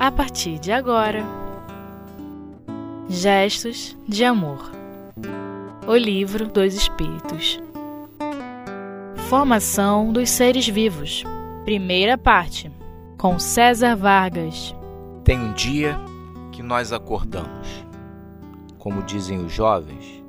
a 0.00 0.10
partir 0.10 0.58
de 0.58 0.72
agora. 0.72 1.22
Gestos 3.06 3.94
de 4.08 4.24
Amor 4.24 4.70
O 5.86 5.94
Livro 5.94 6.48
dos 6.48 6.74
Espíritos 6.74 7.60
Formação 9.28 10.10
dos 10.10 10.30
Seres 10.30 10.66
Vivos 10.66 11.24
Primeira 11.64 12.16
parte 12.16 12.72
Com 13.18 13.38
César 13.38 13.94
Vargas 13.94 14.74
Tem 15.22 15.38
um 15.38 15.52
dia 15.52 15.98
que 16.52 16.62
nós 16.62 16.94
acordamos. 16.94 17.84
Como 18.78 19.02
dizem 19.02 19.44
os 19.44 19.52
jovens, 19.52 20.24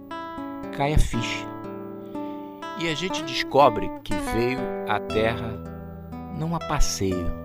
cai 0.75 0.95
a 0.95 0.99
ficha. 0.99 1.47
E 2.79 2.89
a 2.89 2.95
gente 2.95 3.23
descobre 3.23 3.89
que 4.03 4.13
veio 4.13 4.59
à 4.89 4.99
Terra 4.99 5.63
não 6.37 6.53
a 6.55 6.59
passeio 6.59 7.40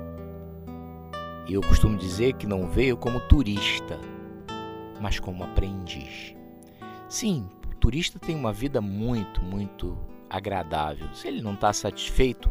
e 1.48 1.54
eu 1.54 1.60
costumo 1.60 1.96
dizer 1.96 2.34
que 2.34 2.46
não 2.46 2.68
veio 2.68 2.96
como 2.96 3.20
turista, 3.28 3.98
mas 5.00 5.20
como 5.20 5.44
aprendiz. 5.44 6.34
Sim, 7.08 7.48
o 7.70 7.74
turista 7.76 8.18
tem 8.18 8.34
uma 8.34 8.52
vida 8.52 8.80
muito, 8.80 9.40
muito 9.40 9.96
agradável. 10.28 11.12
Se 11.14 11.28
ele 11.28 11.40
não 11.40 11.54
está 11.54 11.72
satisfeito 11.72 12.50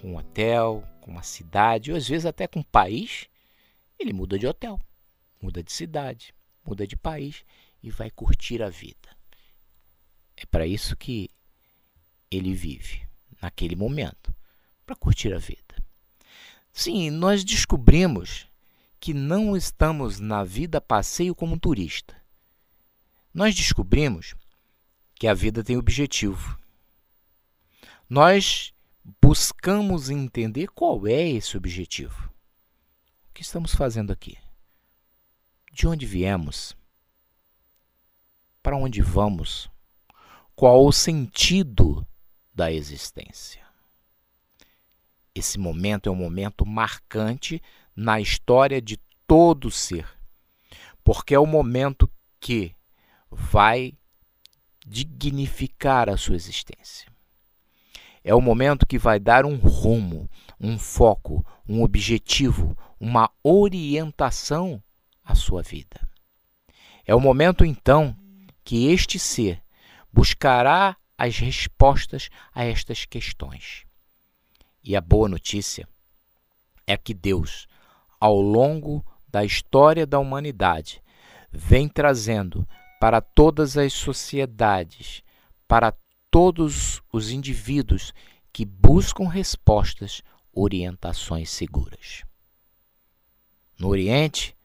com 0.00 0.12
um 0.12 0.16
hotel, 0.16 0.82
com 1.02 1.10
uma 1.10 1.22
cidade, 1.22 1.90
ou 1.90 1.98
às 1.98 2.08
vezes 2.08 2.24
até 2.24 2.46
com 2.46 2.60
um 2.60 2.64
país, 2.64 3.28
ele 3.98 4.12
muda 4.12 4.38
de 4.38 4.46
hotel, 4.46 4.80
muda 5.40 5.62
de 5.62 5.70
cidade, 5.70 6.34
muda 6.64 6.86
de 6.86 6.96
país 6.96 7.44
e 7.82 7.90
vai 7.90 8.10
curtir 8.10 8.62
a 8.62 8.70
vida. 8.70 9.14
É 10.34 10.46
para 10.46 10.66
isso 10.66 10.96
que 10.96 11.28
ele 12.30 12.54
vive 12.54 13.06
naquele 13.40 13.76
momento, 13.76 14.34
para 14.86 14.96
curtir 14.96 15.34
a 15.34 15.38
vida. 15.38 15.82
Sim, 16.72 17.10
nós 17.10 17.44
descobrimos 17.44 18.48
que 18.98 19.12
não 19.12 19.56
estamos 19.56 20.18
na 20.18 20.42
vida 20.42 20.80
passeio 20.80 21.34
como 21.34 21.58
turista. 21.58 22.16
Nós 23.34 23.54
descobrimos 23.54 24.34
que 25.14 25.28
a 25.28 25.34
vida 25.34 25.62
tem 25.62 25.76
objetivo. 25.76 26.58
Nós 28.08 28.72
buscamos 29.20 30.08
entender 30.08 30.68
qual 30.68 31.06
é 31.06 31.28
esse 31.28 31.56
objetivo. 31.56 32.32
O 33.28 33.32
que 33.34 33.42
estamos 33.42 33.74
fazendo 33.74 34.12
aqui? 34.12 34.38
De 35.72 35.86
onde 35.86 36.06
viemos? 36.06 36.76
Para 38.62 38.76
onde 38.76 39.02
vamos? 39.02 39.70
Qual 40.54 40.86
o 40.86 40.92
sentido 40.92 42.06
da 42.54 42.70
existência? 42.70 43.61
Esse 45.34 45.58
momento 45.58 46.08
é 46.08 46.12
um 46.12 46.16
momento 46.16 46.66
marcante 46.66 47.62
na 47.96 48.20
história 48.20 48.82
de 48.82 48.98
todo 49.26 49.70
ser, 49.70 50.06
porque 51.02 51.34
é 51.34 51.38
o 51.38 51.46
momento 51.46 52.10
que 52.38 52.74
vai 53.30 53.96
dignificar 54.86 56.10
a 56.10 56.16
sua 56.16 56.34
existência. 56.34 57.10
É 58.22 58.34
o 58.34 58.40
momento 58.40 58.86
que 58.86 58.98
vai 58.98 59.18
dar 59.18 59.44
um 59.46 59.56
rumo, 59.56 60.28
um 60.60 60.78
foco, 60.78 61.44
um 61.66 61.82
objetivo, 61.82 62.76
uma 63.00 63.30
orientação 63.42 64.82
à 65.24 65.34
sua 65.34 65.62
vida. 65.62 66.08
É 67.06 67.14
o 67.14 67.20
momento 67.20 67.64
então 67.64 68.16
que 68.62 68.88
este 68.88 69.18
ser 69.18 69.62
buscará 70.12 70.96
as 71.16 71.38
respostas 71.38 72.28
a 72.54 72.64
estas 72.64 73.04
questões. 73.04 73.84
E 74.84 74.96
a 74.96 75.00
boa 75.00 75.28
notícia 75.28 75.88
é 76.86 76.96
que 76.96 77.14
Deus, 77.14 77.68
ao 78.18 78.40
longo 78.40 79.04
da 79.28 79.44
história 79.44 80.06
da 80.06 80.18
humanidade, 80.18 81.02
vem 81.50 81.88
trazendo 81.88 82.66
para 83.00 83.20
todas 83.20 83.76
as 83.76 83.92
sociedades, 83.92 85.22
para 85.68 85.94
todos 86.30 87.00
os 87.12 87.30
indivíduos 87.30 88.12
que 88.52 88.64
buscam 88.64 89.28
respostas, 89.28 90.22
orientações 90.52 91.50
seguras. 91.50 92.24
No 93.78 93.88
Oriente, 93.88 94.56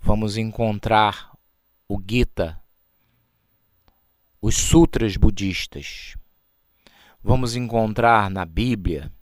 vamos 0.00 0.36
encontrar 0.36 1.36
o 1.88 2.00
Gita, 2.00 2.60
os 4.40 4.56
sutras 4.56 5.16
budistas. 5.16 6.16
Vamos 7.22 7.54
encontrar 7.56 8.30
na 8.30 8.44
Bíblia 8.44 9.12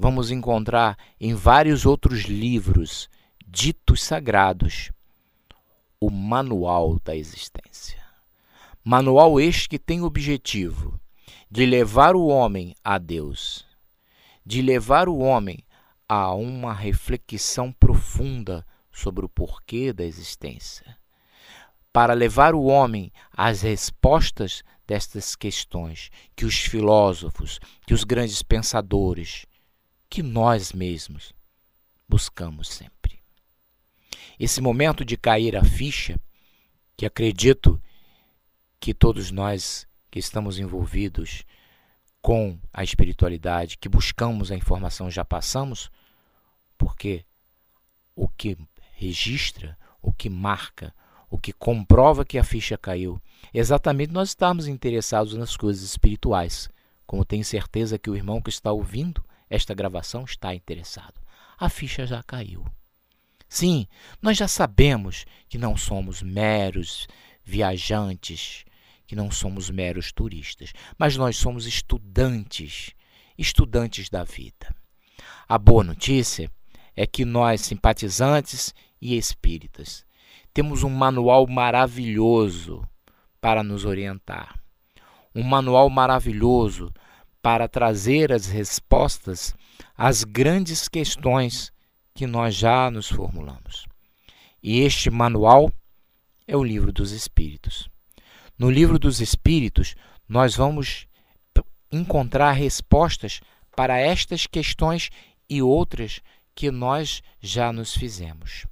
vamos 0.00 0.30
encontrar 0.30 0.96
em 1.20 1.34
vários 1.34 1.84
outros 1.84 2.22
livros 2.22 3.06
ditos 3.46 4.02
sagrados 4.02 4.90
o 6.00 6.08
manual 6.08 6.98
da 7.04 7.14
existência. 7.14 8.02
Manual 8.82 9.38
este 9.38 9.68
que 9.68 9.78
tem 9.78 10.00
o 10.00 10.06
objetivo 10.06 10.98
de 11.50 11.66
levar 11.66 12.16
o 12.16 12.28
homem 12.28 12.74
a 12.82 12.96
Deus, 12.96 13.66
de 14.44 14.62
levar 14.62 15.06
o 15.06 15.18
homem 15.18 15.62
a 16.08 16.32
uma 16.32 16.72
reflexão 16.72 17.70
profunda 17.70 18.66
sobre 18.90 19.26
o 19.26 19.28
porquê 19.28 19.92
da 19.92 20.02
existência, 20.02 20.96
para 21.92 22.14
levar 22.14 22.54
o 22.54 22.64
homem 22.64 23.12
às 23.30 23.60
respostas 23.60 24.62
destas 24.86 25.36
questões 25.36 26.10
que 26.34 26.46
os 26.46 26.56
filósofos, 26.56 27.60
que 27.86 27.92
os 27.92 28.02
grandes 28.02 28.42
pensadores, 28.42 29.44
que 30.10 30.24
nós 30.24 30.72
mesmos 30.72 31.32
buscamos 32.08 32.68
sempre. 32.68 33.20
Esse 34.38 34.60
momento 34.60 35.04
de 35.04 35.16
cair 35.16 35.56
a 35.56 35.62
ficha, 35.62 36.18
que 36.96 37.06
acredito 37.06 37.80
que 38.80 38.92
todos 38.92 39.30
nós 39.30 39.86
que 40.10 40.18
estamos 40.18 40.58
envolvidos 40.58 41.44
com 42.20 42.58
a 42.72 42.82
espiritualidade, 42.82 43.78
que 43.78 43.88
buscamos 43.88 44.50
a 44.50 44.56
informação, 44.56 45.08
já 45.08 45.24
passamos, 45.24 45.88
porque 46.76 47.24
o 48.16 48.28
que 48.28 48.58
registra, 48.94 49.78
o 50.02 50.12
que 50.12 50.28
marca, 50.28 50.92
o 51.30 51.38
que 51.38 51.52
comprova 51.52 52.24
que 52.24 52.36
a 52.36 52.44
ficha 52.44 52.76
caiu, 52.76 53.22
exatamente 53.54 54.12
nós 54.12 54.30
estamos 54.30 54.66
interessados 54.66 55.34
nas 55.34 55.56
coisas 55.56 55.84
espirituais, 55.84 56.68
como 57.06 57.24
tenho 57.24 57.44
certeza 57.44 57.98
que 57.98 58.10
o 58.10 58.16
irmão 58.16 58.42
que 58.42 58.50
está 58.50 58.72
ouvindo 58.72 59.24
esta 59.50 59.74
gravação 59.74 60.24
está 60.24 60.54
interessado. 60.54 61.20
A 61.58 61.68
ficha 61.68 62.06
já 62.06 62.22
caiu. 62.22 62.64
Sim, 63.48 63.88
nós 64.22 64.38
já 64.38 64.46
sabemos 64.46 65.26
que 65.48 65.58
não 65.58 65.76
somos 65.76 66.22
meros 66.22 67.08
viajantes, 67.44 68.64
que 69.08 69.16
não 69.16 69.28
somos 69.28 69.68
meros 69.68 70.12
turistas, 70.12 70.72
mas 70.96 71.16
nós 71.16 71.36
somos 71.36 71.66
estudantes, 71.66 72.94
estudantes 73.36 74.08
da 74.08 74.22
vida. 74.22 74.72
A 75.48 75.58
boa 75.58 75.82
notícia 75.82 76.48
é 76.94 77.08
que 77.08 77.24
nós, 77.24 77.62
simpatizantes 77.62 78.72
e 79.02 79.16
espíritas, 79.16 80.06
temos 80.54 80.84
um 80.84 80.90
manual 80.90 81.44
maravilhoso 81.48 82.86
para 83.40 83.64
nos 83.64 83.84
orientar. 83.84 84.60
Um 85.34 85.42
manual 85.42 85.90
maravilhoso 85.90 86.92
para 87.42 87.68
trazer 87.68 88.32
as 88.32 88.46
respostas 88.46 89.54
às 89.96 90.24
grandes 90.24 90.88
questões 90.88 91.72
que 92.14 92.26
nós 92.26 92.54
já 92.54 92.90
nos 92.90 93.08
formulamos. 93.08 93.86
E 94.62 94.80
este 94.80 95.10
manual 95.10 95.72
é 96.46 96.56
o 96.56 96.64
Livro 96.64 96.92
dos 96.92 97.12
Espíritos. 97.12 97.88
No 98.58 98.70
Livro 98.70 98.98
dos 98.98 99.20
Espíritos, 99.20 99.94
nós 100.28 100.54
vamos 100.54 101.06
encontrar 101.90 102.52
respostas 102.52 103.40
para 103.74 103.98
estas 103.98 104.46
questões 104.46 105.10
e 105.48 105.62
outras 105.62 106.20
que 106.54 106.70
nós 106.70 107.22
já 107.40 107.72
nos 107.72 107.94
fizemos. 107.94 108.66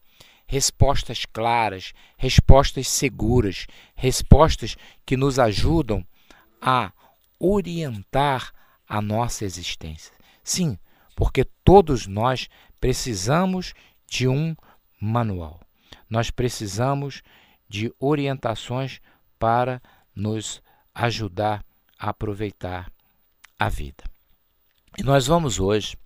Respostas 0.47 1.25
claras, 1.25 1.93
respostas 2.17 2.88
seguras, 2.88 3.67
respostas 3.94 4.76
que 5.05 5.17
nos 5.17 5.38
ajudam 5.38 6.06
a 6.61 6.93
orientar 7.38 8.53
a 8.88 9.02
nossa 9.02 9.44
existência. 9.44 10.12
Sim, 10.43 10.79
porque 11.14 11.44
todos 11.64 12.06
nós 12.06 12.49
precisamos 12.81 13.75
de 14.06 14.26
um 14.26 14.56
manual. 15.00 15.61
Nós 16.08 16.31
precisamos 16.31 17.23
de 17.69 17.93
orientações 17.99 19.00
para 19.38 19.82
nos 20.14 20.62
ajudar 20.94 21.64
a 21.99 22.11
aproveitar 22.11 22.90
a 23.58 23.69
vida. 23.69 24.05
E 24.96 25.02
nós 25.02 25.26
vamos 25.26 25.61
hoje 25.61 25.96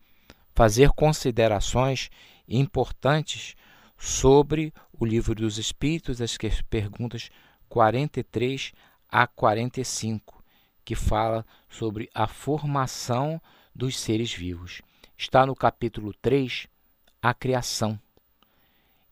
fazer 0.54 0.90
considerações 0.90 2.10
importantes 2.48 3.54
sobre 3.96 4.74
o 4.92 5.06
livro 5.06 5.34
dos 5.34 5.56
Espíritos, 5.56 6.20
as 6.20 6.36
perguntas 6.68 7.30
43 7.68 8.72
a 9.08 9.26
45 9.26 10.41
que 10.84 10.94
fala 10.94 11.44
sobre 11.68 12.10
a 12.14 12.26
formação 12.26 13.40
dos 13.74 13.98
seres 13.98 14.32
vivos. 14.32 14.82
Está 15.16 15.46
no 15.46 15.54
capítulo 15.54 16.12
3, 16.20 16.66
a 17.20 17.32
criação. 17.32 17.98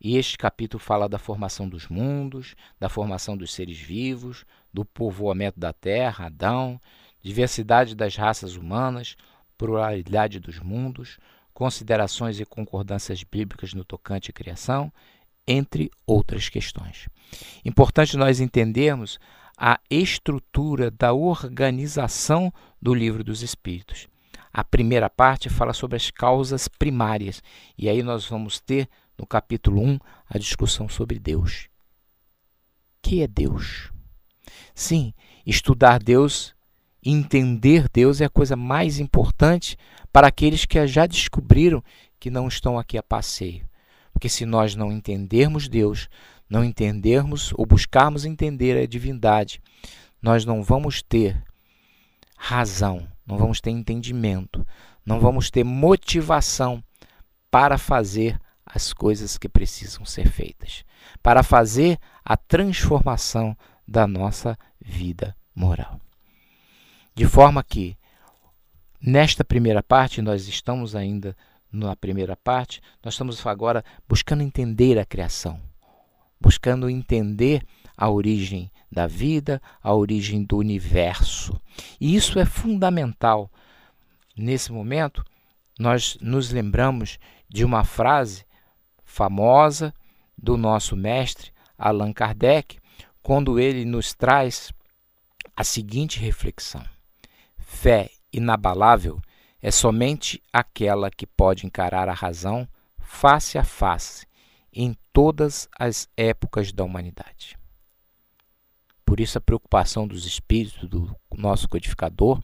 E 0.00 0.16
este 0.16 0.38
capítulo 0.38 0.82
fala 0.82 1.08
da 1.08 1.18
formação 1.18 1.68
dos 1.68 1.86
mundos, 1.88 2.54
da 2.78 2.88
formação 2.88 3.36
dos 3.36 3.52
seres 3.52 3.78
vivos, 3.78 4.46
do 4.72 4.84
povoamento 4.84 5.60
da 5.60 5.72
terra, 5.72 6.26
Adão, 6.26 6.80
diversidade 7.22 7.94
das 7.94 8.16
raças 8.16 8.56
humanas, 8.56 9.14
pluralidade 9.58 10.40
dos 10.40 10.58
mundos, 10.58 11.18
considerações 11.52 12.40
e 12.40 12.46
concordâncias 12.46 13.22
bíblicas 13.22 13.74
no 13.74 13.84
tocante 13.84 14.30
à 14.30 14.32
criação, 14.32 14.90
entre 15.46 15.90
outras 16.06 16.48
questões. 16.48 17.08
Importante 17.64 18.16
nós 18.16 18.40
entendermos 18.40 19.18
a 19.60 19.78
estrutura 19.90 20.90
da 20.90 21.12
organização 21.12 22.50
do 22.80 22.94
livro 22.94 23.22
dos 23.22 23.42
Espíritos. 23.42 24.08
A 24.50 24.64
primeira 24.64 25.10
parte 25.10 25.50
fala 25.50 25.74
sobre 25.74 25.96
as 25.96 26.10
causas 26.10 26.66
primárias, 26.66 27.42
e 27.76 27.88
aí 27.88 28.02
nós 28.02 28.26
vamos 28.26 28.58
ter 28.58 28.88
no 29.18 29.26
capítulo 29.26 29.82
1 29.82 29.98
a 30.30 30.38
discussão 30.38 30.88
sobre 30.88 31.18
Deus. 31.18 31.68
Que 33.02 33.22
é 33.22 33.26
Deus? 33.26 33.92
Sim, 34.74 35.12
estudar 35.44 36.02
Deus 36.02 36.54
entender 37.02 37.88
Deus 37.92 38.20
é 38.20 38.26
a 38.26 38.30
coisa 38.30 38.56
mais 38.56 38.98
importante 38.98 39.76
para 40.12 40.26
aqueles 40.26 40.64
que 40.64 40.86
já 40.86 41.06
descobriram 41.06 41.82
que 42.18 42.30
não 42.30 42.48
estão 42.48 42.78
aqui 42.78 42.98
a 42.98 43.02
passeio. 43.02 43.68
Porque 44.12 44.28
se 44.28 44.44
nós 44.44 44.74
não 44.74 44.92
entendermos 44.92 45.68
Deus, 45.68 46.08
não 46.50 46.64
entendermos 46.64 47.52
ou 47.54 47.64
buscarmos 47.64 48.24
entender 48.24 48.76
a 48.76 48.86
divindade, 48.86 49.62
nós 50.20 50.44
não 50.44 50.62
vamos 50.62 51.00
ter 51.00 51.40
razão, 52.36 53.06
não 53.24 53.38
vamos 53.38 53.60
ter 53.60 53.70
entendimento, 53.70 54.66
não 55.06 55.20
vamos 55.20 55.50
ter 55.50 55.64
motivação 55.64 56.82
para 57.50 57.78
fazer 57.78 58.38
as 58.66 58.92
coisas 58.92 59.38
que 59.38 59.48
precisam 59.48 60.04
ser 60.04 60.28
feitas, 60.28 60.84
para 61.22 61.42
fazer 61.42 61.98
a 62.24 62.36
transformação 62.36 63.56
da 63.86 64.06
nossa 64.06 64.58
vida 64.80 65.36
moral. 65.54 66.00
De 67.14 67.26
forma 67.26 67.62
que, 67.62 67.96
nesta 69.00 69.44
primeira 69.44 69.82
parte, 69.82 70.22
nós 70.22 70.48
estamos 70.48 70.94
ainda 70.94 71.36
na 71.72 71.94
primeira 71.94 72.36
parte, 72.36 72.80
nós 73.04 73.14
estamos 73.14 73.44
agora 73.46 73.84
buscando 74.08 74.42
entender 74.42 74.98
a 74.98 75.04
criação, 75.04 75.60
buscando 76.40 76.88
entender 76.88 77.62
a 77.96 78.08
origem 78.08 78.70
da 78.90 79.06
vida, 79.06 79.60
a 79.82 79.94
origem 79.94 80.42
do 80.42 80.56
universo. 80.56 81.60
E 82.00 82.16
isso 82.16 82.38
é 82.38 82.44
fundamental. 82.44 83.50
Nesse 84.36 84.72
momento, 84.72 85.24
nós 85.78 86.16
nos 86.20 86.50
lembramos 86.50 87.18
de 87.48 87.64
uma 87.64 87.84
frase 87.84 88.44
famosa 89.04 89.92
do 90.36 90.56
nosso 90.56 90.96
mestre 90.96 91.52
Allan 91.78 92.12
Kardec, 92.12 92.78
quando 93.22 93.58
ele 93.58 93.84
nos 93.84 94.14
traz 94.14 94.72
a 95.54 95.62
seguinte 95.62 96.18
reflexão: 96.18 96.82
Fé 97.58 98.10
inabalável 98.32 99.20
é 99.60 99.70
somente 99.70 100.42
aquela 100.52 101.10
que 101.10 101.26
pode 101.26 101.66
encarar 101.66 102.08
a 102.08 102.14
razão 102.14 102.66
face 102.98 103.58
a 103.58 103.64
face 103.64 104.29
em 104.72 104.96
todas 105.12 105.68
as 105.78 106.08
épocas 106.16 106.72
da 106.72 106.84
humanidade. 106.84 107.58
Por 109.04 109.18
isso, 109.18 109.38
a 109.38 109.40
preocupação 109.40 110.06
dos 110.06 110.24
espíritos, 110.24 110.88
do 110.88 111.14
nosso 111.36 111.68
codificador, 111.68 112.40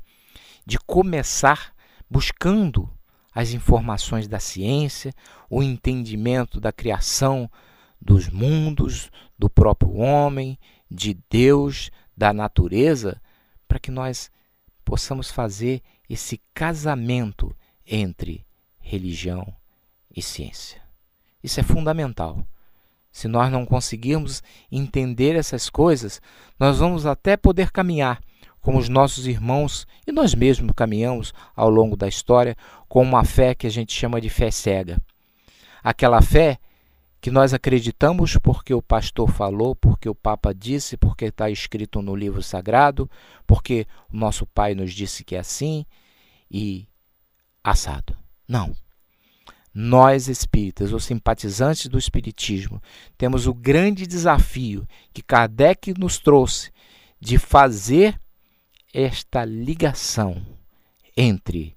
de 0.66 0.78
começar 0.78 1.72
buscando 2.10 2.90
as 3.32 3.52
informações 3.52 4.26
da 4.26 4.40
ciência, 4.40 5.12
o 5.48 5.62
entendimento 5.62 6.60
da 6.60 6.72
criação 6.72 7.50
dos 8.00 8.28
mundos, 8.28 9.10
do 9.38 9.48
próprio 9.48 9.94
homem, 9.96 10.58
de 10.90 11.18
Deus, 11.28 11.90
da 12.16 12.32
natureza, 12.32 13.20
para 13.68 13.78
que 13.78 13.90
nós 13.90 14.30
possamos 14.84 15.30
fazer 15.30 15.82
esse 16.08 16.40
casamento 16.54 17.54
entre 17.86 18.46
religião 18.78 19.54
e 20.10 20.22
ciência. 20.22 20.85
Isso 21.46 21.60
é 21.60 21.62
fundamental. 21.62 22.44
Se 23.12 23.28
nós 23.28 23.52
não 23.52 23.64
conseguirmos 23.64 24.42
entender 24.70 25.36
essas 25.36 25.70
coisas, 25.70 26.20
nós 26.58 26.80
vamos 26.80 27.06
até 27.06 27.36
poder 27.36 27.70
caminhar 27.70 28.20
como 28.60 28.78
os 28.78 28.88
nossos 28.88 29.28
irmãos 29.28 29.86
e 30.04 30.10
nós 30.10 30.34
mesmos 30.34 30.72
caminhamos 30.74 31.32
ao 31.54 31.70
longo 31.70 31.96
da 31.96 32.08
história 32.08 32.56
com 32.88 33.00
uma 33.00 33.24
fé 33.24 33.54
que 33.54 33.64
a 33.64 33.70
gente 33.70 33.92
chama 33.92 34.20
de 34.20 34.28
fé 34.28 34.50
cega. 34.50 35.00
Aquela 35.84 36.20
fé 36.20 36.58
que 37.20 37.30
nós 37.30 37.54
acreditamos 37.54 38.36
porque 38.38 38.74
o 38.74 38.82
pastor 38.82 39.30
falou, 39.30 39.76
porque 39.76 40.08
o 40.08 40.16
Papa 40.16 40.52
disse, 40.52 40.96
porque 40.96 41.26
está 41.26 41.48
escrito 41.48 42.02
no 42.02 42.16
livro 42.16 42.42
sagrado, 42.42 43.08
porque 43.46 43.86
o 44.12 44.16
nosso 44.16 44.44
pai 44.46 44.74
nos 44.74 44.92
disse 44.92 45.22
que 45.22 45.36
é 45.36 45.38
assim 45.38 45.86
e 46.50 46.88
assado. 47.62 48.16
Não. 48.48 48.74
Nós 49.78 50.26
espíritas, 50.26 50.90
ou 50.90 50.98
simpatizantes 50.98 51.86
do 51.86 51.98
Espiritismo, 51.98 52.82
temos 53.18 53.46
o 53.46 53.52
grande 53.52 54.06
desafio 54.06 54.88
que 55.12 55.20
Kardec 55.20 55.92
nos 55.98 56.18
trouxe 56.18 56.70
de 57.20 57.36
fazer 57.36 58.18
esta 58.94 59.44
ligação 59.44 60.40
entre 61.14 61.76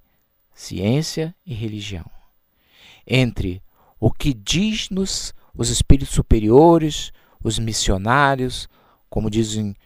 ciência 0.54 1.34
e 1.44 1.52
religião, 1.52 2.10
entre 3.06 3.62
o 4.00 4.10
que 4.10 4.32
diz-nos 4.32 5.34
os 5.54 5.68
espíritos 5.68 6.14
superiores, 6.14 7.12
os 7.44 7.58
missionários, 7.58 8.66
como 9.10 9.28
dizem 9.28 9.76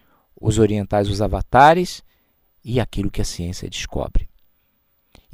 os 0.40 0.61
orientais, 0.61 1.08
os 1.08 1.20
avatares, 1.20 2.00
e 2.64 2.78
aquilo 2.78 3.11
que 3.11 3.20
a 3.20 3.25
ciência 3.25 3.69
descobre. 3.69 4.28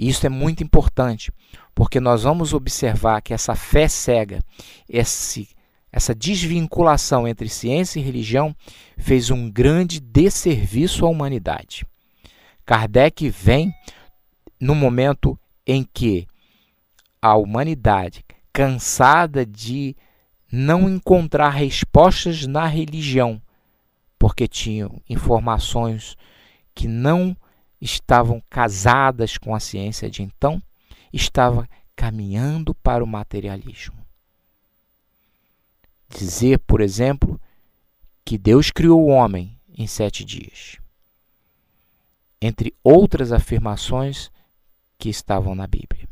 E 0.00 0.08
isso 0.08 0.25
é 0.25 0.31
muito 0.31 0.64
importante, 0.64 1.31
porque 1.75 2.00
nós 2.00 2.23
vamos 2.23 2.55
observar 2.55 3.20
que 3.20 3.35
essa 3.35 3.55
fé 3.55 3.87
cega, 3.87 4.43
esse, 4.88 5.47
essa 5.93 6.14
desvinculação 6.14 7.29
entre 7.29 7.50
ciência 7.50 8.00
e 8.00 8.02
religião, 8.02 8.56
fez 8.97 9.29
um 9.29 9.50
grande 9.50 10.00
desserviço 10.00 11.05
à 11.05 11.11
humanidade. 11.11 11.85
Kardec 12.64 13.29
vem 13.29 13.75
no 14.58 14.75
momento 14.75 15.39
em 15.67 15.84
que 15.84 16.27
a 17.20 17.36
humanidade, 17.36 18.25
cansada 18.55 19.44
de 19.44 19.94
não 20.51 20.89
encontrar 20.89 21.51
respostas 21.51 22.46
na 22.46 22.67
religião, 22.67 23.39
porque 24.19 24.48
tinham 24.48 24.98
informações 25.10 26.17
que 26.75 26.89
não 26.89 27.36
estavam 27.81 28.43
casadas 28.51 29.39
com 29.39 29.55
a 29.55 29.60
ciência 29.60 30.10
de 30.10 30.22
então, 30.22 30.63
estava 31.13 31.69
caminhando 31.96 32.75
para 32.75 33.03
o 33.03 33.06
materialismo. 33.06 33.96
Dizer, 36.08 36.58
por 36.60 36.81
exemplo, 36.81 37.41
que 38.25 38.37
Deus 38.37 38.70
criou 38.70 39.03
o 39.03 39.08
homem 39.08 39.56
em 39.77 39.87
sete 39.87 40.25
dias, 40.25 40.79
entre 42.41 42.75
outras 42.82 43.32
afirmações 43.32 44.31
que 44.99 45.08
estavam 45.08 45.55
na 45.55 45.67
Bíblia, 45.67 46.08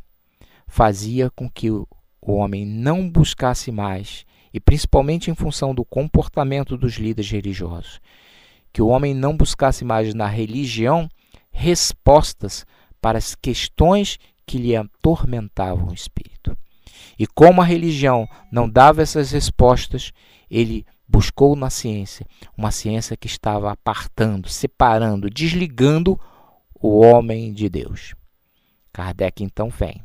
fazia 0.66 1.30
com 1.30 1.48
que 1.48 1.70
o 1.70 1.86
homem 2.22 2.64
não 2.64 3.08
buscasse 3.08 3.72
mais 3.72 4.24
e 4.52 4.60
principalmente 4.60 5.30
em 5.30 5.34
função 5.34 5.74
do 5.74 5.84
comportamento 5.84 6.76
dos 6.76 6.94
líderes 6.94 7.30
religiosos, 7.30 8.00
que 8.72 8.82
o 8.82 8.88
homem 8.88 9.14
não 9.14 9.36
buscasse 9.36 9.84
mais 9.84 10.14
na 10.14 10.26
religião 10.26 11.08
respostas 11.58 12.64
para 13.00 13.18
as 13.18 13.34
questões 13.34 14.16
que 14.46 14.58
lhe 14.58 14.76
atormentavam 14.76 15.88
o 15.88 15.94
espírito. 15.94 16.56
E 17.18 17.26
como 17.26 17.60
a 17.60 17.64
religião 17.64 18.28
não 18.50 18.70
dava 18.70 19.02
essas 19.02 19.32
respostas, 19.32 20.12
ele 20.48 20.86
buscou 21.06 21.56
na 21.56 21.68
ciência, 21.68 22.24
uma 22.56 22.70
ciência 22.70 23.16
que 23.16 23.26
estava 23.26 23.72
apartando, 23.72 24.48
separando, 24.48 25.28
desligando 25.28 26.18
o 26.74 27.00
homem 27.00 27.52
de 27.52 27.68
Deus. 27.68 28.14
Kardec 28.92 29.42
então 29.42 29.68
vem, 29.68 30.02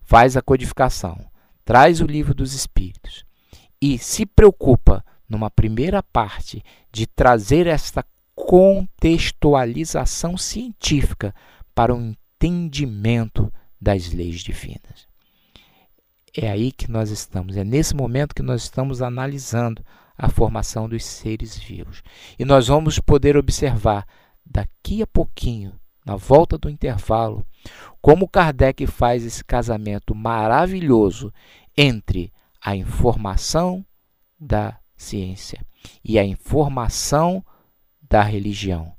faz 0.00 0.38
a 0.38 0.42
codificação, 0.42 1.22
traz 1.64 2.00
o 2.00 2.06
livro 2.06 2.32
dos 2.32 2.54
Espíritos, 2.54 3.24
e 3.80 3.98
se 3.98 4.24
preocupa, 4.24 5.04
numa 5.28 5.50
primeira 5.50 6.02
parte, 6.02 6.62
de 6.90 7.06
trazer 7.06 7.66
esta 7.66 8.02
contextualização 8.46 10.38
científica 10.38 11.34
para 11.74 11.92
o 11.92 12.00
entendimento 12.00 13.52
das 13.80 14.12
leis 14.12 14.40
divinas. 14.40 15.08
É 16.34 16.48
aí 16.48 16.70
que 16.70 16.88
nós 16.88 17.10
estamos, 17.10 17.56
é 17.56 17.64
nesse 17.64 17.96
momento 17.96 18.34
que 18.34 18.42
nós 18.42 18.62
estamos 18.62 19.02
analisando 19.02 19.84
a 20.16 20.28
formação 20.28 20.88
dos 20.88 21.04
seres 21.04 21.58
vivos. 21.58 22.04
E 22.38 22.44
nós 22.44 22.68
vamos 22.68 23.00
poder 23.00 23.36
observar 23.36 24.06
daqui 24.44 25.02
a 25.02 25.06
pouquinho, 25.08 25.72
na 26.04 26.14
volta 26.14 26.56
do 26.56 26.70
intervalo, 26.70 27.44
como 28.00 28.28
Kardec 28.28 28.86
faz 28.86 29.24
esse 29.24 29.44
casamento 29.44 30.14
maravilhoso 30.14 31.34
entre 31.76 32.32
a 32.62 32.76
informação 32.76 33.84
da 34.38 34.78
ciência 34.96 35.60
e 36.04 36.16
a 36.16 36.24
informação 36.24 37.44
da 38.16 38.22
religião, 38.22 38.94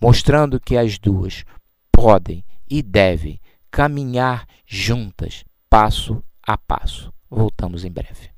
mostrando 0.00 0.60
que 0.60 0.76
as 0.76 0.96
duas 0.96 1.44
podem 1.90 2.44
e 2.70 2.80
devem 2.84 3.40
caminhar 3.68 4.46
juntas, 4.64 5.44
passo 5.68 6.22
a 6.46 6.56
passo. 6.56 7.12
Voltamos 7.28 7.84
em 7.84 7.90
breve. 7.90 8.30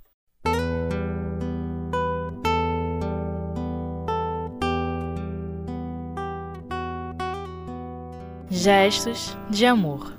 Gestos 8.48 9.36
de 9.50 9.66
Amor 9.66 10.18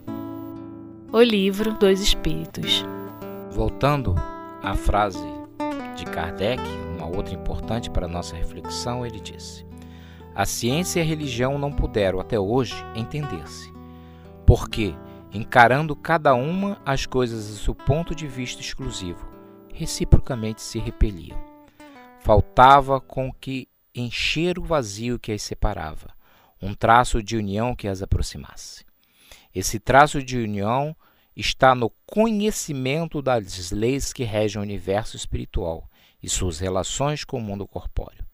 O 1.11 1.21
Livro 1.21 1.73
dos 1.73 2.01
Espíritos 2.01 2.85
Voltando 3.49 4.13
à 4.61 4.75
frase 4.75 5.25
de 5.95 6.05
Kardec, 6.05 6.61
uma 6.97 7.07
outra 7.07 7.33
importante 7.33 7.89
para 7.89 8.07
nossa 8.07 8.35
reflexão, 8.35 9.03
ele 9.05 9.19
disse: 9.19 9.65
A 10.35 10.45
ciência 10.45 10.99
e 10.99 11.03
a 11.03 11.05
religião 11.05 11.59
não 11.59 11.71
puderam 11.71 12.19
até 12.19 12.39
hoje 12.39 12.73
entender-se, 12.95 13.71
porque, 14.47 14.95
encarando 15.31 15.95
cada 15.95 16.33
uma 16.33 16.81
as 16.83 17.05
coisas 17.05 17.49
do 17.49 17.55
seu 17.57 17.75
ponto 17.75 18.15
de 18.15 18.27
vista 18.27 18.59
exclusivo, 18.59 19.29
reciprocamente 19.71 20.61
se 20.61 20.79
repeliam. 20.79 21.39
Faltava 22.19 22.99
com 22.99 23.31
que 23.31 23.67
encher 23.93 24.57
o 24.57 24.63
vazio 24.63 25.19
que 25.19 25.31
as 25.31 25.43
separava, 25.43 26.09
um 26.59 26.73
traço 26.73 27.21
de 27.21 27.37
união 27.37 27.75
que 27.75 27.87
as 27.87 28.01
aproximasse. 28.01 28.83
Esse 29.53 29.79
traço 29.79 30.23
de 30.23 30.39
união 30.39 30.95
está 31.35 31.75
no 31.75 31.91
conhecimento 32.07 33.21
das 33.21 33.69
leis 33.69 34.11
que 34.11 34.23
regem 34.23 34.59
o 34.59 34.63
universo 34.63 35.15
espiritual 35.15 35.87
e 36.23 36.27
suas 36.27 36.57
relações 36.57 37.23
com 37.23 37.37
o 37.37 37.41
mundo 37.41 37.67
corpóreo. 37.67 38.25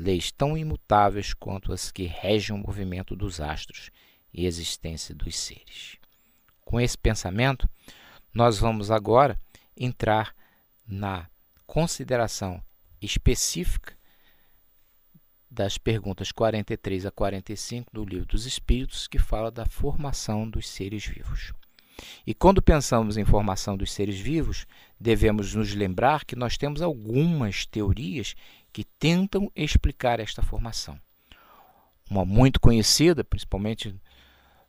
Leis 0.00 0.30
tão 0.30 0.56
imutáveis 0.56 1.34
quanto 1.34 1.72
as 1.72 1.90
que 1.90 2.04
regem 2.04 2.54
o 2.54 2.58
movimento 2.58 3.16
dos 3.16 3.40
astros 3.40 3.90
e 4.32 4.44
a 4.44 4.48
existência 4.48 5.12
dos 5.12 5.36
seres. 5.36 5.96
Com 6.60 6.80
esse 6.80 6.96
pensamento, 6.96 7.68
nós 8.32 8.60
vamos 8.60 8.92
agora 8.92 9.36
entrar 9.76 10.32
na 10.86 11.28
consideração 11.66 12.62
específica 13.02 13.98
das 15.50 15.76
perguntas 15.76 16.30
43 16.30 17.04
a 17.04 17.10
45 17.10 17.92
do 17.92 18.04
Livro 18.04 18.26
dos 18.26 18.46
Espíritos, 18.46 19.08
que 19.08 19.18
fala 19.18 19.50
da 19.50 19.66
formação 19.66 20.48
dos 20.48 20.68
seres 20.68 21.04
vivos. 21.04 21.52
E 22.26 22.34
quando 22.34 22.62
pensamos 22.62 23.16
em 23.16 23.24
formação 23.24 23.76
dos 23.76 23.92
seres 23.92 24.18
vivos, 24.18 24.66
devemos 25.00 25.54
nos 25.54 25.74
lembrar 25.74 26.24
que 26.24 26.36
nós 26.36 26.56
temos 26.56 26.80
algumas 26.80 27.66
teorias 27.66 28.34
que 28.72 28.84
tentam 28.84 29.50
explicar 29.54 30.20
esta 30.20 30.42
formação. 30.42 30.98
Uma 32.10 32.24
muito 32.24 32.60
conhecida, 32.60 33.22
principalmente 33.22 33.94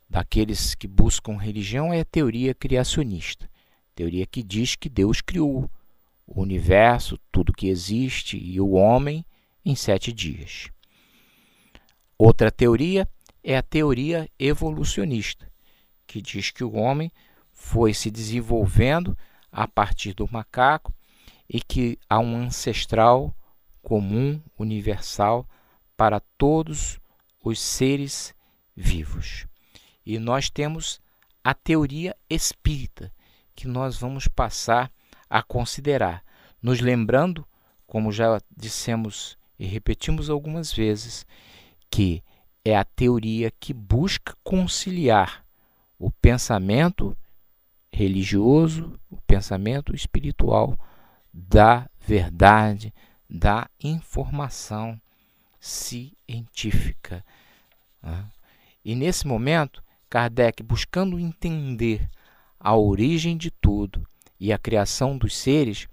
daqueles 0.08 0.74
que 0.74 0.86
buscam 0.86 1.36
religião, 1.36 1.92
é 1.92 2.00
a 2.00 2.04
teoria 2.04 2.54
criacionista. 2.54 3.48
Teoria 3.94 4.26
que 4.26 4.42
diz 4.42 4.76
que 4.76 4.88
Deus 4.88 5.20
criou 5.20 5.70
o 6.26 6.40
universo, 6.40 7.18
tudo 7.30 7.52
que 7.52 7.68
existe 7.68 8.36
e 8.36 8.60
o 8.60 8.72
homem 8.72 9.24
em 9.64 9.74
sete 9.74 10.12
dias. 10.12 10.68
Outra 12.18 12.50
teoria 12.50 13.08
é 13.42 13.56
a 13.56 13.62
teoria 13.62 14.28
evolucionista, 14.38 15.50
que 16.06 16.20
diz 16.20 16.50
que 16.50 16.62
o 16.62 16.74
homem 16.74 17.10
foi 17.52 17.94
se 17.94 18.10
desenvolvendo 18.10 19.16
a 19.50 19.66
partir 19.66 20.12
do 20.12 20.30
macaco 20.30 20.92
e 21.48 21.60
que 21.60 21.98
há 22.08 22.18
um 22.18 22.36
ancestral 22.36 23.34
comum, 23.82 24.40
universal, 24.58 25.48
para 25.96 26.20
todos 26.38 27.00
os 27.44 27.60
seres 27.60 28.34
vivos. 28.76 29.46
E 30.04 30.18
nós 30.18 30.50
temos 30.50 31.00
a 31.42 31.54
teoria 31.54 32.16
espírita, 32.28 33.12
que 33.54 33.66
nós 33.66 33.98
vamos 33.98 34.28
passar 34.28 34.90
a 35.28 35.42
considerar, 35.42 36.24
nos 36.62 36.80
lembrando, 36.80 37.46
como 37.86 38.12
já 38.12 38.40
dissemos 38.56 39.36
e 39.58 39.66
repetimos 39.66 40.30
algumas 40.30 40.72
vezes, 40.72 41.26
que 41.90 42.22
é 42.64 42.76
a 42.76 42.84
teoria 42.84 43.50
que 43.50 43.72
busca 43.72 44.34
conciliar 44.42 45.44
o 45.98 46.10
pensamento 46.10 47.16
religioso, 47.92 48.98
o 49.10 49.20
pensamento 49.22 49.94
espiritual 49.94 50.78
da 51.32 51.88
verdade, 51.98 52.92
da 53.30 53.70
informação 53.82 55.00
científica. 55.60 57.24
Né? 58.02 58.28
E 58.84 58.96
nesse 58.96 59.26
momento, 59.26 59.82
Kardec, 60.08 60.62
buscando 60.62 61.18
entender 61.18 62.10
a 62.58 62.76
origem 62.76 63.36
de 63.36 63.50
tudo 63.50 64.04
e 64.38 64.52
a 64.52 64.58
criação 64.58 65.16
dos 65.16 65.36
seres, 65.36 65.86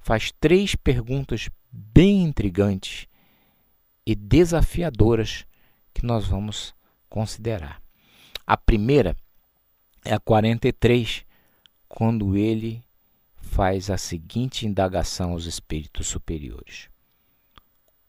faz 0.00 0.32
três 0.40 0.74
perguntas 0.74 1.48
bem 1.70 2.24
intrigantes 2.24 3.06
e 4.04 4.16
desafiadoras 4.16 5.46
que 5.94 6.04
nós 6.04 6.26
vamos 6.26 6.74
considerar. 7.08 7.80
A 8.46 8.56
primeira 8.56 9.16
é 10.04 10.14
a 10.14 10.18
43, 10.18 11.24
quando 11.88 12.36
ele 12.36 12.82
faz 13.40 13.90
a 13.90 13.98
seguinte 13.98 14.66
indagação 14.66 15.32
aos 15.32 15.46
espíritos 15.46 16.06
superiores: 16.06 16.88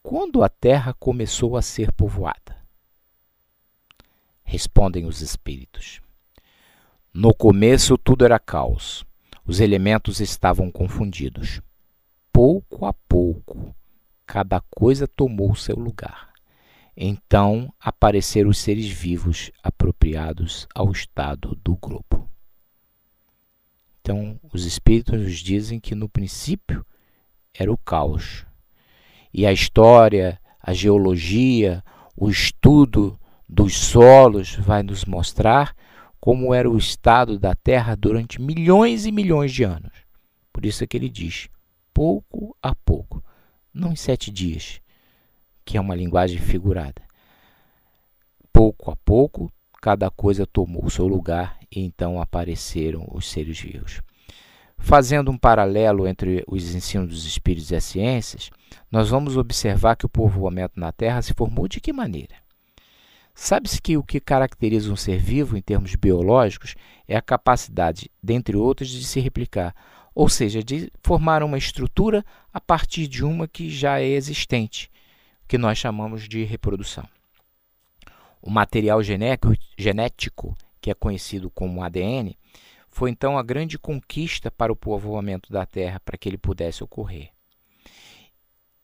Quando 0.04 0.44
a 0.44 0.50
terra 0.50 0.94
começou 0.94 1.58
a 1.58 1.62
ser 1.62 1.92
povoada? 1.92 2.58
Respondem 4.44 5.06
os 5.06 5.22
espíritos: 5.22 6.02
No 7.14 7.34
começo 7.34 7.98
tudo 7.98 8.24
era 8.24 8.40
caos, 8.40 9.06
os 9.46 9.60
elementos 9.60 10.20
estavam 10.20 10.72
confundidos. 10.72 11.62
Pouco 12.32 12.86
a 12.86 12.94
pouco, 12.94 13.76
cada 14.26 14.62
coisa 14.62 15.08
tomou 15.08 15.56
seu 15.56 15.76
lugar. 15.76 16.32
Então 16.96 17.74
apareceram 17.80 18.50
os 18.50 18.58
seres 18.58 18.88
vivos 18.88 19.52
apropriados 19.64 20.68
ao 20.74 20.92
estado 20.92 21.60
do 21.64 21.76
globo. 21.76 22.31
Então, 24.02 24.40
os 24.52 24.66
espíritos 24.66 25.20
nos 25.20 25.38
dizem 25.38 25.80
que 25.80 25.94
no 25.94 26.10
princípio 26.10 26.86
era 27.54 27.72
o 27.72 27.78
caos. 27.78 28.46
E 29.34 29.46
a 29.46 29.54
história, 29.54 30.40
a 30.60 30.74
geologia, 30.74 31.84
o 32.18 32.30
estudo 32.30 33.18
dos 33.48 33.78
solos 33.78 34.56
vai 34.56 34.82
nos 34.82 35.06
mostrar 35.06 35.76
como 36.20 36.54
era 36.54 36.70
o 36.70 36.78
estado 36.78 37.38
da 37.38 37.56
Terra 37.56 37.96
durante 37.96 38.42
milhões 38.42 39.06
e 39.06 39.12
milhões 39.12 39.52
de 39.52 39.64
anos. 39.64 39.94
Por 40.52 40.66
isso 40.66 40.84
é 40.84 40.88
que 40.88 40.98
ele 40.98 41.10
diz, 41.10 41.48
pouco 41.94 42.56
a 42.62 42.76
pouco, 42.76 43.24
não 43.74 43.94
em 43.94 43.96
sete 43.96 44.30
dias, 44.32 44.82
que 45.64 45.78
é 45.78 45.82
uma 45.82 45.96
linguagem 45.96 46.40
figurada. 46.40 47.02
Pouco 48.52 48.92
a 48.92 48.96
pouco, 48.98 49.52
cada 49.82 50.12
coisa 50.12 50.46
tomou 50.46 50.88
seu 50.92 51.08
lugar 51.08 51.58
e 51.72 51.82
então 51.82 52.22
apareceram 52.22 53.08
os 53.12 53.30
seres 53.30 53.60
vivos. 53.60 54.02
Fazendo 54.78 55.32
um 55.32 55.38
paralelo 55.38 56.08
entre 56.08 56.44
os 56.48 56.74
ensinos 56.74 57.10
dos 57.10 57.26
espíritos 57.26 57.72
e 57.72 57.76
as 57.76 57.84
ciências, 57.84 58.52
nós 58.92 59.10
vamos 59.10 59.38
observar 59.38 59.96
que 59.96 60.06
o 60.06 60.10
povoamento 60.10 60.80
na 60.80 60.92
Terra 60.92 61.22
se 61.22 61.34
formou 61.34 61.68
de 61.68 61.82
que 61.82 61.92
maneira? 61.92 62.36
Sabe-se 63.34 63.82
que 63.82 63.98
o 63.98 64.04
que 64.04 64.20
caracteriza 64.20 64.92
um 64.92 64.96
ser 64.96 65.18
vivo 65.18 65.58
em 65.58 65.62
termos 65.62 65.96
biológicos 65.96 66.76
é 67.08 67.16
a 67.16 67.22
capacidade, 67.22 68.12
dentre 68.22 68.58
outras, 68.58 68.90
de 68.90 69.04
se 69.04 69.20
replicar, 69.20 69.74
ou 70.14 70.28
seja, 70.28 70.62
de 70.64 70.92
formar 71.02 71.42
uma 71.42 71.58
estrutura 71.58 72.24
a 72.54 72.60
partir 72.60 73.08
de 73.08 73.24
uma 73.24 73.48
que 73.48 73.70
já 73.70 74.00
é 74.00 74.08
existente, 74.08 74.92
que 75.48 75.58
nós 75.58 75.78
chamamos 75.78 76.28
de 76.28 76.44
reprodução. 76.44 77.08
O 78.42 78.50
material 78.50 79.02
genético, 79.04 80.58
que 80.80 80.90
é 80.90 80.94
conhecido 80.94 81.50
como 81.52 81.84
ADN, 81.84 82.36
foi 82.90 83.10
então 83.10 83.38
a 83.38 83.44
grande 83.44 83.78
conquista 83.78 84.52
para 84.52 84.72
o 84.72 84.76
povoamento 84.76 85.52
da 85.52 85.66
Terra 85.66 86.00
para 86.00 86.18
que 86.18 86.28
ele 86.28 86.38
pudesse 86.38 86.84
ocorrer. 86.84 87.30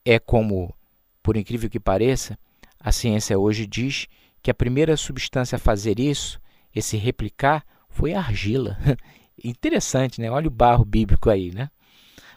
É 0.05 0.19
como, 0.19 0.73
por 1.21 1.35
incrível 1.35 1.69
que 1.69 1.79
pareça, 1.79 2.37
a 2.79 2.91
ciência 2.91 3.37
hoje 3.37 3.65
diz 3.65 4.07
que 4.41 4.51
a 4.51 4.53
primeira 4.53 4.95
substância 4.95 5.57
a 5.57 5.59
fazer 5.59 5.99
isso, 5.99 6.39
esse 6.73 6.95
replicar, 6.95 7.65
foi 7.89 8.13
a 8.13 8.19
argila. 8.19 8.77
Interessante, 9.43 10.21
né? 10.21 10.31
Olha 10.31 10.47
o 10.47 10.51
barro 10.51 10.85
bíblico 10.85 11.29
aí, 11.29 11.51
né? 11.51 11.69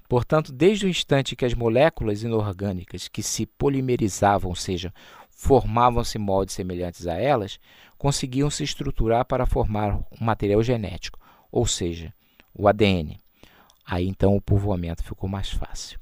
Portanto, 0.09 0.53
desde 0.53 0.87
o 0.87 0.89
instante 0.89 1.37
que 1.37 1.45
as 1.45 1.55
moléculas 1.55 2.25
inorgânicas 2.25 3.07
que 3.07 3.23
se 3.23 3.47
polimerizavam, 3.47 4.51
ou 4.51 4.57
seja, 4.57 4.93
formavam-se 5.41 6.19
moldes 6.19 6.55
semelhantes 6.55 7.07
a 7.07 7.15
elas, 7.15 7.59
conseguiam 7.97 8.51
se 8.51 8.63
estruturar 8.63 9.25
para 9.25 9.47
formar 9.47 9.97
um 9.97 10.23
material 10.23 10.63
genético, 10.63 11.19
ou 11.51 11.67
seja, 11.67 12.13
o 12.55 12.69
ADN. 12.69 13.19
Aí 13.87 14.07
então 14.07 14.37
o 14.37 14.41
povoamento 14.41 15.03
ficou 15.03 15.31
mais 15.31 15.49
fácil. 15.49 15.99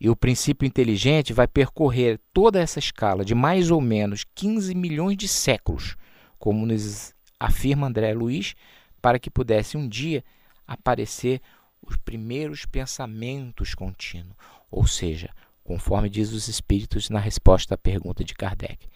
E 0.00 0.08
o 0.08 0.14
princípio 0.14 0.68
inteligente 0.68 1.32
vai 1.32 1.48
percorrer 1.48 2.20
toda 2.32 2.60
essa 2.60 2.78
escala 2.78 3.24
de 3.24 3.34
mais 3.34 3.72
ou 3.72 3.80
menos 3.80 4.24
15 4.36 4.72
milhões 4.76 5.16
de 5.16 5.26
séculos, 5.26 5.96
como 6.38 6.64
nos 6.64 7.12
afirma 7.40 7.88
André 7.88 8.14
Luiz, 8.14 8.54
para 9.02 9.18
que 9.18 9.28
pudesse 9.28 9.76
um 9.76 9.88
dia 9.88 10.24
aparecer 10.64 11.42
os 11.82 11.96
primeiros 11.96 12.64
pensamentos 12.66 13.74
contínuos, 13.74 14.36
ou 14.70 14.86
seja, 14.86 15.30
conforme 15.70 16.10
diz 16.10 16.32
os 16.32 16.48
espíritos 16.48 17.08
na 17.10 17.20
resposta 17.20 17.76
à 17.76 17.78
pergunta 17.78 18.24
de 18.24 18.34
Kardec, 18.34 18.88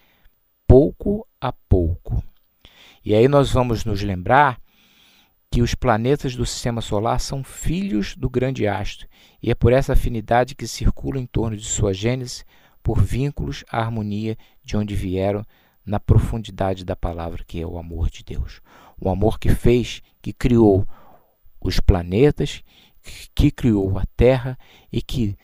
pouco 0.67 1.25
a 1.41 1.53
pouco. 1.53 2.21
E 3.05 3.15
aí 3.15 3.29
nós 3.29 3.53
vamos 3.53 3.85
nos 3.85 4.03
lembrar 4.03 4.61
que 5.49 5.63
os 5.63 5.73
planetas 5.73 6.35
do 6.35 6.45
sistema 6.45 6.81
solar 6.81 7.21
são 7.21 7.45
filhos 7.45 8.17
do 8.17 8.29
grande 8.29 8.67
astro, 8.67 9.07
e 9.41 9.53
é 9.53 9.55
por 9.55 9.73
essa 9.73 9.93
afinidade 9.93 10.57
que 10.57 10.67
circulam 10.67 11.23
em 11.23 11.27
torno 11.27 11.57
de 11.57 11.65
sua 11.65 11.95
gênese, 11.95 12.43
por 12.83 13.01
vínculos 13.01 13.65
à 13.71 13.79
harmonia 13.79 14.37
de 14.65 14.77
onde 14.77 14.97
vieram 14.97 15.47
na 15.87 16.01
profundidade 16.01 16.85
da 16.85 16.97
palavra, 16.97 17.45
que 17.47 17.61
é 17.61 17.65
o 17.65 17.79
amor 17.79 18.11
de 18.11 18.25
Deus. 18.25 18.61
O 19.01 19.09
amor 19.09 19.39
que 19.39 19.51
fez, 19.51 20.03
que 20.21 20.33
criou 20.33 20.85
os 21.61 21.79
planetas, 21.79 22.65
que 23.33 23.53
criou 23.53 23.97
a 23.97 24.05
Terra 24.17 24.59
e 24.91 25.01
que, 25.01 25.37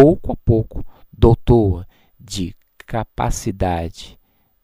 pouco 0.00 0.30
a 0.30 0.36
pouco, 0.36 0.86
dotou-a 1.12 1.84
de 2.20 2.54
capacidade 2.86 4.16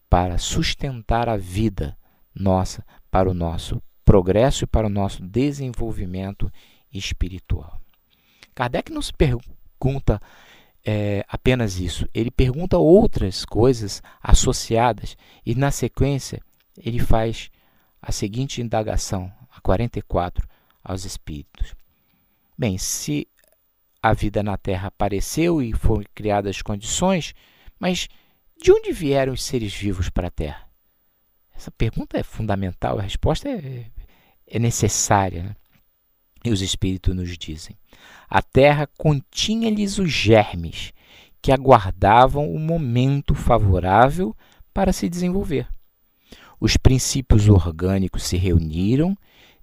para 0.08 0.38
sustentar 0.38 1.28
a 1.28 1.36
vida 1.36 1.98
nossa 2.32 2.86
para 3.10 3.28
o 3.28 3.34
nosso 3.34 3.82
progresso 4.04 4.62
e 4.62 4.66
para 4.66 4.86
o 4.86 4.90
nosso 4.90 5.20
desenvolvimento 5.24 6.48
espiritual. 6.92 7.80
Kardec 8.54 8.92
nos 8.92 9.10
pergunta 9.10 10.20
é, 10.84 11.24
apenas 11.26 11.80
isso, 11.80 12.08
ele 12.14 12.30
pergunta 12.30 12.78
outras 12.78 13.44
coisas 13.44 14.00
associadas 14.22 15.16
e, 15.44 15.56
na 15.56 15.72
sequência, 15.72 16.40
ele 16.78 17.00
faz 17.00 17.50
a 18.00 18.12
seguinte 18.12 18.62
indagação, 18.62 19.32
a 19.50 19.60
44, 19.60 20.46
aos 20.84 21.04
espíritos. 21.04 21.74
Bem, 22.56 22.78
se 22.78 23.26
a 24.04 24.12
vida 24.12 24.42
na 24.42 24.58
Terra 24.58 24.88
apareceu 24.88 25.62
e 25.62 25.72
foram 25.72 26.04
criadas 26.14 26.56
as 26.56 26.60
condições, 26.60 27.34
mas 27.80 28.06
de 28.62 28.70
onde 28.70 28.92
vieram 28.92 29.32
os 29.32 29.42
seres 29.42 29.72
vivos 29.72 30.10
para 30.10 30.28
a 30.28 30.30
Terra? 30.30 30.68
Essa 31.56 31.70
pergunta 31.70 32.18
é 32.18 32.22
fundamental, 32.22 32.98
a 32.98 33.02
resposta 33.02 33.48
é, 33.48 33.86
é 34.46 34.58
necessária. 34.58 35.44
Né? 35.44 35.56
E 36.44 36.50
os 36.50 36.60
Espíritos 36.60 37.16
nos 37.16 37.38
dizem: 37.38 37.78
a 38.28 38.42
terra 38.42 38.86
continha-lhes 38.98 39.98
os 39.98 40.12
germes 40.12 40.92
que 41.40 41.50
aguardavam 41.50 42.52
o 42.52 42.58
momento 42.58 43.34
favorável 43.34 44.36
para 44.74 44.92
se 44.92 45.08
desenvolver. 45.08 45.66
Os 46.60 46.76
princípios 46.76 47.48
orgânicos 47.48 48.24
se 48.24 48.36
reuniram 48.36 49.16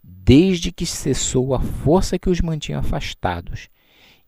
desde 0.03 0.71
que 0.71 0.85
cessou 0.87 1.53
a 1.53 1.59
força 1.59 2.17
que 2.17 2.29
os 2.29 2.41
mantinha 2.41 2.79
afastados, 2.79 3.69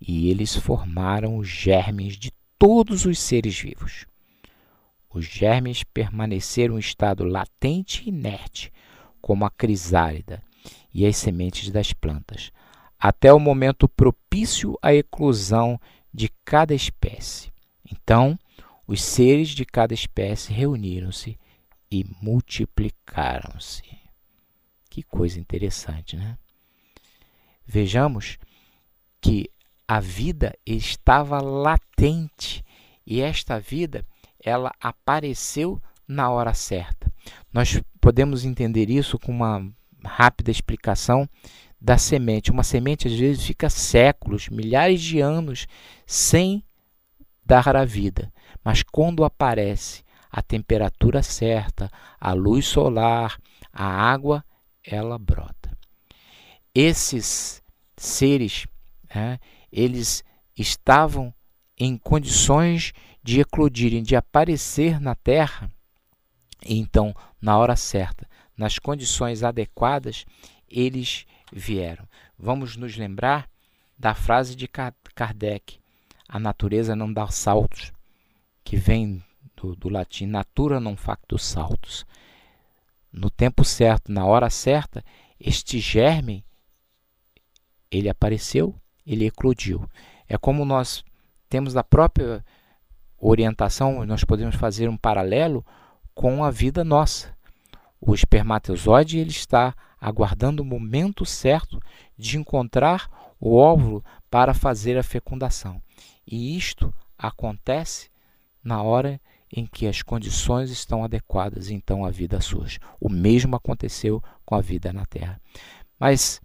e 0.06 0.30
eles 0.30 0.56
formaram 0.56 1.38
os 1.38 1.48
germes 1.48 2.18
de 2.18 2.32
todos 2.60 3.06
os 3.06 3.20
seres 3.20 3.58
vivos. 3.58 4.06
Os 5.10 5.26
germes 5.26 5.84
permaneceram 5.84 6.76
em 6.76 6.80
estado 6.80 7.24
latente 7.24 8.04
e 8.04 8.10
inerte, 8.10 8.72
como 9.22 9.46
a 9.46 9.50
crisálida 9.50 10.44
e 10.94 11.06
as 11.06 11.16
sementes 11.16 11.70
das 11.70 11.94
plantas, 11.94 12.52
até 13.00 13.32
o 13.32 13.40
momento 13.40 13.88
propício 13.88 14.78
à 14.82 14.94
eclosão 14.94 15.80
de 16.14 16.30
cada 16.44 16.74
espécie. 16.74 17.52
Então, 17.90 18.38
os 18.86 19.02
seres 19.02 19.50
de 19.50 19.66
cada 19.66 19.94
espécie 19.94 20.52
reuniram-se 20.52 21.40
e 21.90 22.06
multiplicaram-se. 22.22 23.84
Que 24.90 25.02
coisa 25.04 25.40
interessante, 25.40 26.18
né? 26.18 26.38
Vejamos 27.66 28.38
que 29.22 29.50
a 29.88 30.00
vida 30.00 30.54
estava 30.66 31.42
latente 31.42 32.64
e 33.06 33.22
esta 33.22 33.60
vida 33.60 34.06
ela 34.44 34.72
apareceu 34.80 35.82
na 36.08 36.30
hora 36.30 36.54
certa. 36.54 37.12
Nós 37.52 37.82
podemos 38.00 38.46
entender 38.46 38.90
isso 38.90 39.18
com 39.18 39.32
uma 39.32 39.66
rápida 40.04 40.52
explicação 40.52 41.28
da 41.80 41.98
semente. 41.98 42.52
Uma 42.52 42.64
semente 42.64 43.08
às 43.08 43.14
vezes 43.14 43.46
fica 43.46 43.70
séculos, 43.70 44.50
milhares 44.50 45.02
de 45.02 45.20
anos 45.20 45.68
sem 46.06 46.64
dar 47.46 47.76
a 47.76 47.84
vida, 47.84 48.32
mas 48.64 48.84
quando 48.84 49.24
aparece 49.26 50.04
a 50.32 50.42
temperatura 50.42 51.22
certa, 51.22 51.92
a 52.20 52.34
luz 52.34 52.66
solar, 52.66 53.38
a 53.72 53.86
água, 53.86 54.44
ela 54.84 55.20
brota. 55.20 55.78
Esses 56.74 57.62
seres, 57.96 58.66
né, 59.14 59.38
eles 59.74 60.24
estavam 60.56 61.34
em 61.76 61.98
condições 61.98 62.94
de 63.24 63.42
eclodirem, 63.42 64.04
de 64.04 64.16
aparecer 64.16 65.02
na 65.02 65.16
Terra, 65.16 65.72
então, 66.64 67.14
na 67.42 67.58
hora 67.58 67.76
certa, 67.76 68.30
nas 68.56 68.78
condições 68.78 69.44
adequadas, 69.44 70.26
eles 70.70 71.26
vieram. 71.52 72.08
Vamos 72.38 72.78
nos 72.78 72.96
lembrar 72.96 73.50
da 73.98 74.14
frase 74.14 74.56
de 74.56 74.68
Kardec: 74.68 75.80
a 76.30 76.40
natureza 76.40 76.96
não 76.96 77.12
dá 77.12 77.28
saltos, 77.28 77.92
que 78.64 78.78
vem 78.78 79.24
do, 79.56 79.76
do 79.76 79.90
latim 79.90 80.28
natura 80.28 80.80
non 80.80 80.96
factus 80.96 81.44
saltus. 81.44 82.06
No 83.12 83.30
tempo 83.30 83.66
certo, 83.66 84.12
na 84.12 84.26
hora 84.26 84.50
certa, 84.50 85.04
este 85.40 85.80
germe 85.80 86.46
ele 87.92 88.10
apareceu, 88.10 88.76
ele 89.06 89.26
eclodiu. 89.26 89.88
É 90.28 90.38
como 90.38 90.66
nós 90.66 91.04
temos 91.50 91.76
a 91.76 91.84
própria 91.84 92.44
orientação, 93.18 94.06
nós 94.06 94.24
podemos 94.24 94.56
fazer 94.56 94.90
um 94.90 94.98
paralelo 94.98 95.66
com 96.14 96.44
a 96.44 96.52
vida 96.52 96.84
nossa. 96.84 97.34
O 98.00 98.14
espermatozoide 98.14 99.18
ele 99.18 99.32
está 99.32 99.74
aguardando 100.00 100.62
o 100.62 100.66
momento 100.66 101.26
certo 101.26 101.80
de 102.18 102.38
encontrar 102.38 103.10
o 103.40 103.56
óvulo 103.56 104.04
para 104.30 104.54
fazer 104.54 104.98
a 104.98 105.04
fecundação. 105.04 105.82
E 106.26 106.58
isto 106.58 106.94
acontece 107.18 108.10
na 108.64 108.82
hora 108.82 109.20
em 109.56 109.66
que 109.66 109.86
as 109.88 110.02
condições 110.02 110.72
estão 110.72 111.04
adequadas, 111.04 111.70
então 111.70 112.04
a 112.04 112.10
vida 112.10 112.42
surge. 112.42 112.80
O 113.00 113.08
mesmo 113.08 113.56
aconteceu 113.56 114.22
com 114.46 114.56
a 114.56 114.62
vida 114.62 114.92
na 114.92 115.06
Terra. 115.06 115.40
Mas 116.00 116.42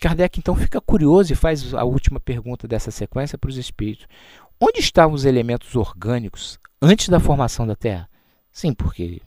Kardec 0.00 0.38
então 0.38 0.56
fica 0.56 0.80
curioso 0.80 1.32
e 1.32 1.36
faz 1.36 1.74
a 1.74 1.84
última 1.84 2.18
pergunta 2.18 2.66
dessa 2.66 2.90
sequência 2.90 3.36
para 3.36 3.50
os 3.50 3.58
espíritos. 3.58 4.06
Onde 4.58 4.80
estavam 4.80 5.14
os 5.14 5.26
elementos 5.26 5.76
orgânicos 5.76 6.58
antes 6.80 7.08
da 7.08 7.20
formação 7.20 7.66
da 7.66 7.76
Terra? 7.76 8.08
Sim, 8.50 8.72
porque 8.72 9.20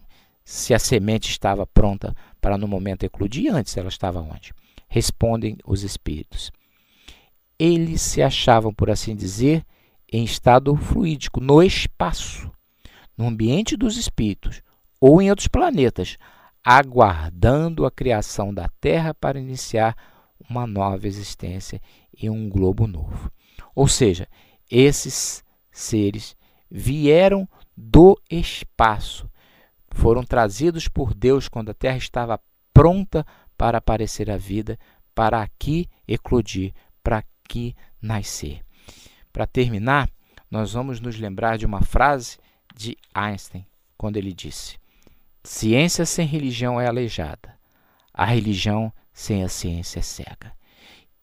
se 0.43 0.73
a 0.73 0.79
semente 0.79 1.29
estava 1.29 1.67
pronta 1.67 2.15
para 2.41 2.57
no 2.57 2.67
momento 2.67 3.03
eclodir, 3.03 3.53
antes 3.53 3.77
ela 3.77 3.87
estava 3.87 4.19
onde? 4.19 4.51
Respondem 4.87 5.57
os 5.63 5.83
espíritos. 5.83 6.51
Eles 7.57 8.01
se 8.01 8.21
achavam, 8.21 8.73
por 8.73 8.89
assim 8.89 9.15
dizer, 9.15 9.63
em 10.11 10.23
estado 10.23 10.75
fluídico, 10.75 11.39
no 11.39 11.61
espaço, 11.61 12.51
no 13.15 13.27
ambiente 13.27 13.77
dos 13.77 13.95
espíritos 13.95 14.61
ou 14.99 15.21
em 15.21 15.29
outros 15.29 15.47
planetas, 15.47 16.17
aguardando 16.63 17.85
a 17.85 17.91
criação 17.91 18.53
da 18.53 18.67
Terra 18.79 19.13
para 19.13 19.39
iniciar 19.39 19.95
uma 20.49 20.67
nova 20.67 21.07
existência 21.07 21.81
em 22.15 22.29
um 22.29 22.49
globo 22.49 22.87
novo. 22.87 23.31
Ou 23.75 23.87
seja, 23.87 24.27
esses 24.69 25.43
seres 25.71 26.35
vieram 26.69 27.47
do 27.75 28.19
espaço 28.29 29.29
foram 29.93 30.23
trazidos 30.23 30.87
por 30.87 31.13
Deus 31.13 31.47
quando 31.47 31.69
a 31.69 31.73
terra 31.73 31.97
estava 31.97 32.39
pronta 32.73 33.25
para 33.57 33.77
aparecer 33.77 34.29
a 34.29 34.37
vida, 34.37 34.77
para 35.15 35.41
aqui 35.41 35.87
eclodir, 36.07 36.73
para 37.03 37.19
aqui 37.19 37.75
nascer. 38.01 38.61
Para 39.31 39.47
terminar, 39.47 40.09
nós 40.49 40.73
vamos 40.73 40.99
nos 40.99 41.17
lembrar 41.17 41.57
de 41.57 41.65
uma 41.65 41.81
frase 41.81 42.37
de 42.75 42.97
Einstein, 43.13 43.65
quando 43.97 44.17
ele 44.17 44.33
disse: 44.33 44.77
Ciência 45.43 46.05
sem 46.05 46.25
religião 46.25 46.81
é 46.81 46.87
aleijada, 46.87 47.57
a 48.13 48.25
religião 48.25 48.91
sem 49.13 49.43
a 49.43 49.49
ciência 49.49 49.99
é 49.99 50.01
cega. 50.01 50.51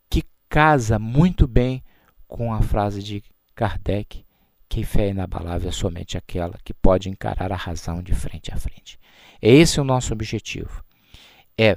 Que 0.09 0.25
casa 0.49 0.99
muito 0.99 1.47
bem 1.47 1.83
com 2.27 2.53
a 2.53 2.63
frase 2.63 3.03
de 3.03 3.23
Kardec 3.55 4.25
que 4.71 4.85
fé 4.85 5.09
inabalável 5.09 5.69
é 5.69 5.73
somente 5.73 6.17
aquela 6.17 6.57
que 6.65 6.73
pode 6.73 7.11
encarar 7.11 7.51
a 7.51 7.57
razão 7.57 8.01
de 8.01 8.15
frente 8.15 8.55
a 8.55 8.57
frente. 8.57 9.01
Esse 9.43 9.81
é 9.81 9.83
o 9.83 9.85
nosso 9.85 10.13
objetivo. 10.13 10.85
É 11.59 11.77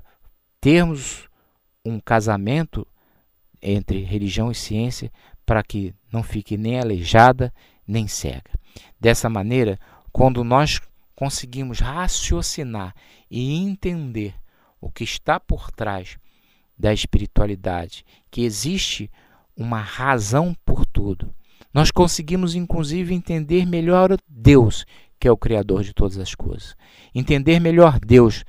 termos 0.61 1.27
um 1.83 1.99
casamento 1.99 2.87
entre 3.59 4.03
religião 4.03 4.51
e 4.51 4.55
ciência 4.55 5.11
para 5.43 5.63
que 5.63 5.93
não 6.11 6.21
fique 6.21 6.55
nem 6.55 6.79
aleijada 6.79 7.51
nem 7.87 8.07
cega. 8.07 8.51
Dessa 8.99 9.27
maneira, 9.27 9.79
quando 10.11 10.43
nós 10.43 10.79
conseguimos 11.15 11.79
raciocinar 11.79 12.93
e 13.29 13.55
entender 13.55 14.35
o 14.83 14.91
que 14.91 15.03
está 15.03 15.39
por 15.39 15.71
trás 15.71 16.17
da 16.77 16.93
espiritualidade, 16.93 18.03
que 18.29 18.41
existe 18.41 19.09
uma 19.55 19.79
razão 19.79 20.55
por 20.65 20.85
tudo, 20.85 21.33
nós 21.73 21.89
conseguimos 21.89 22.53
inclusive 22.53 23.13
entender 23.13 23.65
melhor 23.65 24.17
Deus, 24.27 24.85
que 25.19 25.27
é 25.27 25.31
o 25.31 25.37
Criador 25.37 25.83
de 25.83 25.93
todas 25.93 26.17
as 26.17 26.35
coisas. 26.35 26.75
Entender 27.15 27.59
melhor 27.59 27.99
Deus 27.99 28.43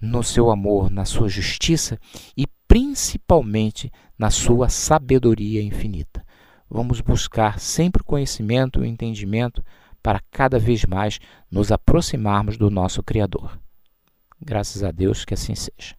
no 0.00 0.22
seu 0.22 0.50
amor, 0.50 0.90
na 0.90 1.04
sua 1.04 1.28
justiça 1.28 1.98
e 2.36 2.46
principalmente 2.66 3.90
na 4.18 4.30
sua 4.30 4.68
sabedoria 4.68 5.62
infinita. 5.62 6.24
Vamos 6.68 7.00
buscar 7.00 7.58
sempre 7.60 8.02
o 8.02 8.04
conhecimento 8.04 8.80
e 8.80 8.82
o 8.82 8.86
entendimento 8.86 9.64
para 10.02 10.20
cada 10.30 10.58
vez 10.58 10.84
mais 10.84 11.18
nos 11.50 11.70
aproximarmos 11.72 12.58
do 12.58 12.68
nosso 12.68 13.02
Criador. 13.02 13.58
Graças 14.40 14.82
a 14.82 14.90
Deus 14.90 15.24
que 15.24 15.34
assim 15.34 15.54
seja. 15.54 15.96